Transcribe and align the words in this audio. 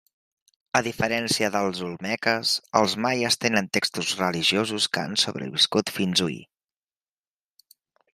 A 0.77 0.79
diferència 0.85 1.49
dels 1.55 1.81
olmeques, 1.87 2.53
els 2.79 2.95
maies 3.05 3.37
tenen 3.45 3.69
textos 3.79 4.13
religiosos 4.23 4.89
que 4.97 5.03
han 5.05 5.13
sobreviscut 5.25 5.93
fins 5.99 6.25
hui. 6.27 6.39